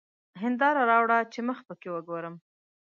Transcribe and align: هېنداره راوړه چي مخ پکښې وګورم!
هېنداره 0.41 0.81
راوړه 0.91 1.17
چي 1.33 1.39
مخ 1.47 1.59
پکښې 1.67 1.89
وګورم! 1.93 2.35